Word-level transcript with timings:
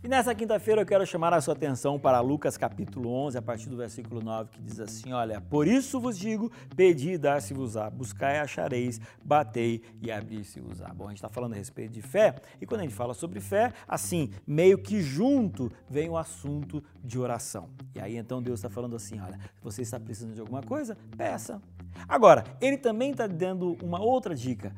E 0.00 0.06
nessa 0.06 0.32
quinta-feira 0.32 0.82
eu 0.82 0.86
quero 0.86 1.04
chamar 1.04 1.34
a 1.34 1.40
sua 1.40 1.54
atenção 1.54 1.98
para 1.98 2.20
Lucas 2.20 2.56
capítulo 2.56 3.10
11, 3.10 3.36
a 3.36 3.42
partir 3.42 3.68
do 3.68 3.76
versículo 3.76 4.22
9, 4.22 4.50
que 4.50 4.62
diz 4.62 4.78
assim: 4.78 5.12
Olha, 5.12 5.40
por 5.40 5.66
isso 5.66 5.98
vos 5.98 6.16
digo: 6.16 6.52
pedi 6.76 7.14
e 7.14 7.18
dar-se-vos-á, 7.18 7.90
buscai 7.90 8.36
e 8.36 8.38
achareis, 8.38 9.00
batei 9.24 9.82
e 10.00 10.12
abrir-se-vos-á. 10.12 10.94
Bom, 10.94 11.06
a 11.06 11.08
gente 11.08 11.16
está 11.16 11.28
falando 11.28 11.54
a 11.54 11.56
respeito 11.56 11.94
de 11.94 12.00
fé, 12.00 12.36
e 12.60 12.66
quando 12.66 12.82
a 12.82 12.84
gente 12.84 12.94
fala 12.94 13.12
sobre 13.12 13.40
fé, 13.40 13.72
assim, 13.88 14.30
meio 14.46 14.78
que 14.78 15.02
junto 15.02 15.68
vem 15.90 16.08
o 16.08 16.16
assunto 16.16 16.80
de 17.02 17.18
oração. 17.18 17.68
E 17.92 18.00
aí 18.00 18.16
então 18.16 18.40
Deus 18.40 18.60
está 18.60 18.70
falando 18.70 18.94
assim: 18.94 19.18
Olha, 19.18 19.36
você 19.60 19.82
está 19.82 19.98
precisando 19.98 20.34
de 20.34 20.40
alguma 20.40 20.62
coisa, 20.62 20.96
peça. 21.16 21.60
Agora, 22.08 22.44
ele 22.60 22.78
também 22.78 23.10
está 23.10 23.26
dando 23.26 23.76
uma 23.82 24.00
outra 24.00 24.32
dica: 24.32 24.72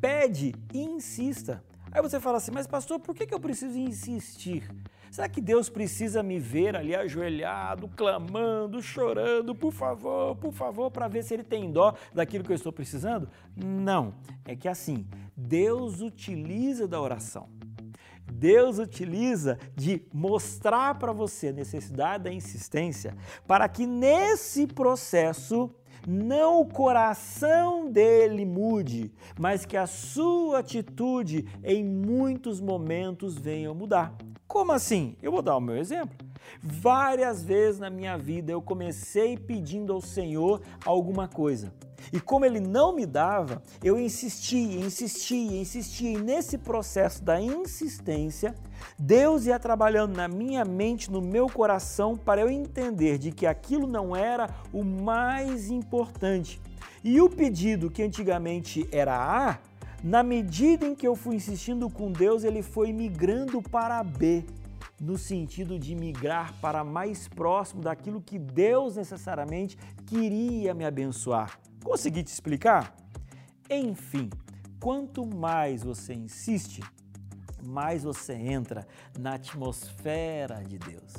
pede 0.00 0.54
e 0.72 0.80
insista. 0.80 1.62
Aí 1.92 2.00
você 2.00 2.18
fala 2.18 2.38
assim, 2.38 2.50
mas 2.50 2.66
pastor, 2.66 2.98
por 2.98 3.14
que, 3.14 3.26
que 3.26 3.34
eu 3.34 3.40
preciso 3.40 3.78
insistir? 3.78 4.66
Será 5.10 5.28
que 5.28 5.42
Deus 5.42 5.68
precisa 5.68 6.22
me 6.22 6.38
ver 6.38 6.74
ali 6.74 6.96
ajoelhado, 6.96 7.86
clamando, 7.88 8.80
chorando, 8.80 9.54
por 9.54 9.70
favor, 9.70 10.34
por 10.36 10.54
favor, 10.54 10.90
para 10.90 11.06
ver 11.06 11.22
se 11.22 11.34
Ele 11.34 11.44
tem 11.44 11.70
dó 11.70 11.94
daquilo 12.14 12.42
que 12.42 12.50
eu 12.50 12.56
estou 12.56 12.72
precisando? 12.72 13.28
Não, 13.54 14.14
é 14.46 14.56
que 14.56 14.66
assim, 14.68 15.06
Deus 15.36 16.00
utiliza 16.00 16.88
da 16.88 16.98
oração. 16.98 17.46
Deus 18.32 18.78
utiliza 18.78 19.58
de 19.76 20.02
mostrar 20.14 20.98
para 20.98 21.12
você 21.12 21.48
a 21.48 21.52
necessidade 21.52 22.24
da 22.24 22.32
insistência 22.32 23.14
para 23.46 23.68
que 23.68 23.86
nesse 23.86 24.66
processo 24.66 25.70
não 26.06 26.60
o 26.60 26.66
coração 26.66 27.90
dele 27.90 28.44
mude, 28.44 29.12
mas 29.38 29.64
que 29.64 29.76
a 29.76 29.86
sua 29.86 30.58
atitude 30.58 31.46
em 31.62 31.84
muitos 31.84 32.60
momentos 32.60 33.36
venha 33.36 33.70
a 33.70 33.74
mudar. 33.74 34.14
Como 34.46 34.72
assim? 34.72 35.16
Eu 35.22 35.32
vou 35.32 35.42
dar 35.42 35.56
o 35.56 35.60
meu 35.60 35.76
exemplo. 35.76 36.16
Várias 36.62 37.42
vezes 37.42 37.80
na 37.80 37.90
minha 37.90 38.16
vida 38.16 38.52
eu 38.52 38.62
comecei 38.62 39.36
pedindo 39.36 39.92
ao 39.92 40.00
Senhor 40.00 40.60
alguma 40.84 41.26
coisa. 41.28 41.72
E 42.12 42.20
como 42.20 42.44
ele 42.44 42.60
não 42.60 42.94
me 42.94 43.06
dava, 43.06 43.62
eu 43.82 43.98
insistia, 43.98 44.80
insistia, 44.80 45.60
insistia. 45.60 46.10
E 46.10 46.16
nesse 46.16 46.58
processo 46.58 47.22
da 47.22 47.40
insistência, 47.40 48.54
Deus 48.98 49.46
ia 49.46 49.58
trabalhando 49.58 50.16
na 50.16 50.26
minha 50.26 50.64
mente, 50.64 51.10
no 51.10 51.20
meu 51.20 51.48
coração, 51.48 52.16
para 52.16 52.40
eu 52.40 52.50
entender 52.50 53.18
de 53.18 53.30
que 53.30 53.46
aquilo 53.46 53.86
não 53.86 54.16
era 54.16 54.48
o 54.72 54.82
mais 54.82 55.70
importante. 55.70 56.60
E 57.04 57.20
o 57.20 57.28
pedido 57.28 57.90
que 57.90 58.02
antigamente 58.02 58.88
era 58.90 59.16
A, 59.16 59.58
na 60.02 60.22
medida 60.22 60.86
em 60.86 60.94
que 60.94 61.06
eu 61.06 61.14
fui 61.14 61.36
insistindo 61.36 61.88
com 61.88 62.10
Deus, 62.10 62.42
ele 62.42 62.62
foi 62.62 62.92
migrando 62.92 63.62
para 63.62 64.02
B 64.02 64.44
no 65.02 65.18
sentido 65.18 65.80
de 65.80 65.96
migrar 65.96 66.54
para 66.60 66.84
mais 66.84 67.26
próximo 67.26 67.82
daquilo 67.82 68.22
que 68.22 68.38
Deus 68.38 68.94
necessariamente 68.94 69.76
queria 70.06 70.72
me 70.72 70.84
abençoar. 70.84 71.58
Consegui 71.82 72.22
te 72.22 72.28
explicar? 72.28 72.94
Enfim, 73.68 74.30
quanto 74.78 75.26
mais 75.26 75.82
você 75.82 76.14
insiste, 76.14 76.80
mais 77.66 78.04
você 78.04 78.32
entra 78.34 78.86
na 79.18 79.34
atmosfera 79.34 80.62
de 80.62 80.78
Deus. 80.78 81.12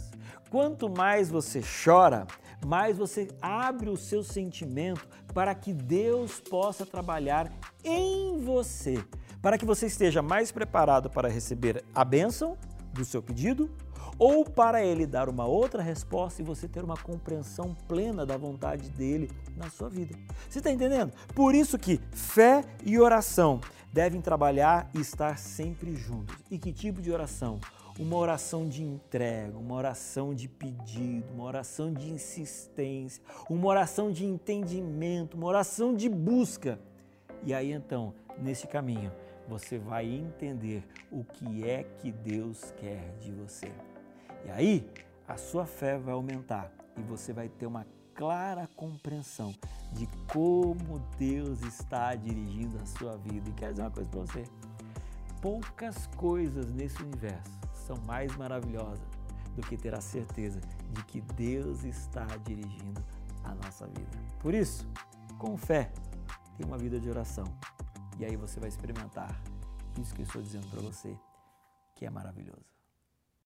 Quanto 0.50 0.90
mais 0.90 1.30
você 1.30 1.62
chora, 1.84 2.26
mais 2.66 2.98
você 2.98 3.28
abre 3.42 3.90
o 3.90 3.98
seu 3.98 4.24
sentimento 4.24 5.06
para 5.34 5.54
que 5.54 5.74
Deus 5.74 6.40
possa 6.40 6.86
trabalhar 6.86 7.52
em 7.84 8.40
você, 8.40 9.04
para 9.42 9.58
que 9.58 9.66
você 9.66 9.88
esteja 9.88 10.22
mais 10.22 10.54
preparado 10.54 11.10
para 11.10 11.28
receber 11.28 11.84
a 11.94 12.06
bênção 12.06 12.58
do 12.94 13.04
seu 13.04 13.22
pedido 13.22 13.70
ou 14.18 14.46
para 14.46 14.84
ele 14.84 15.06
dar 15.06 15.30
uma 15.30 15.46
outra 15.46 15.82
resposta 15.82 16.42
e 16.42 16.46
você 16.46 16.68
ter 16.68 16.84
uma 16.84 16.98
compreensão 16.98 17.76
plena 17.88 18.26
da 18.26 18.38
vontade 18.38 18.90
dele 18.90 19.32
na 19.56 19.70
sua 19.70 19.90
vida. 19.90 20.16
Você 20.50 20.60
está 20.60 20.72
entendendo? 20.72 21.12
Por 21.34 21.56
isso 21.56 21.78
que 21.78 22.00
fé 22.12 22.64
e 22.86 23.00
oração 23.00 23.60
devem 23.92 24.22
trabalhar 24.22 24.90
e 24.94 25.00
estar 25.00 25.38
sempre 25.38 25.96
juntos. 25.96 26.36
E 26.50 26.58
que 26.58 26.72
tipo 26.72 27.02
de 27.02 27.12
oração? 27.12 27.60
Uma 28.00 28.18
oração 28.18 28.68
de 28.68 28.84
entrega, 28.84 29.56
uma 29.56 29.76
oração 29.76 30.34
de 30.34 30.48
pedido, 30.48 31.32
uma 31.32 31.44
oração 31.44 31.94
de 31.94 32.10
insistência, 32.10 33.24
uma 33.48 33.68
oração 33.68 34.12
de 34.12 34.26
entendimento, 34.26 35.38
uma 35.38 35.46
oração 35.46 35.94
de 35.94 36.10
busca. 36.10 36.80
E 37.46 37.54
aí 37.54 37.72
então, 37.72 38.16
nesse 38.40 38.66
caminho, 38.66 39.12
você 39.48 39.78
vai 39.78 40.06
entender 40.06 40.84
o 41.12 41.24
que 41.24 41.68
é 41.68 41.84
que 41.84 42.12
Deus 42.12 42.72
quer 42.78 43.16
de 43.20 43.32
você. 43.32 43.72
E 44.46 44.52
aí 44.52 44.90
a 45.28 45.38
sua 45.38 45.66
fé 45.66 45.98
vai 45.98 46.14
aumentar 46.14 46.72
e 46.98 47.02
você 47.02 47.34
vai 47.34 47.50
ter 47.50 47.66
uma 47.66 47.86
clara 48.14 48.68
compreensão 48.76 49.54
de 49.92 50.08
como 50.32 51.00
Deus 51.18 51.62
está 51.62 52.14
dirigindo 52.16 52.78
a 52.80 52.86
sua 52.86 53.18
vida. 53.18 53.50
E 53.50 53.54
quero 53.54 53.72
dizer 53.74 53.84
uma 53.84 53.92
coisa 53.92 54.10
para 54.10 54.20
você: 54.22 54.44
poucas 55.42 56.08
coisas 56.18 56.72
nesse 56.74 57.02
universo 57.02 57.52
são 57.74 57.98
mais 58.06 58.36
maravilhosas 58.38 59.06
do 59.56 59.62
que 59.62 59.78
ter 59.78 59.94
a 59.94 60.02
certeza 60.02 60.60
de 60.92 61.04
que 61.06 61.22
Deus 61.22 61.84
está 61.84 62.26
dirigindo 62.44 63.04
a 63.44 63.54
nossa 63.56 63.86
vida. 63.88 64.18
Por 64.40 64.54
isso, 64.54 64.88
com 65.38 65.58
fé, 65.58 65.92
tenha 66.58 66.68
uma 66.68 66.78
vida 66.78 67.00
de 67.00 67.10
oração. 67.10 67.46
E 68.20 68.26
aí 68.26 68.36
você 68.36 68.60
vai 68.60 68.70
experimentar 68.70 69.42
isso 70.00 70.14
que 70.14 70.22
eu 70.22 70.26
estou 70.26 70.42
dizendo 70.42 70.68
para 70.70 70.82
você, 70.82 71.18
que 71.96 72.06
é 72.06 72.10
maravilhoso. 72.10 72.83